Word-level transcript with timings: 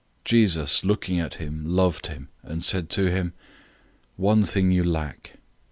010:021 0.21 0.23
Jesus 0.25 0.83
looking 0.83 1.19
at 1.19 1.35
him 1.35 1.63
loved 1.63 2.07
him, 2.07 2.29
and 2.41 2.63
said 2.63 2.89
to 2.89 3.11
him, 3.11 3.33
"One 4.17 4.43
thing 4.43 4.71
you 4.71 4.83
lack. 4.83 5.33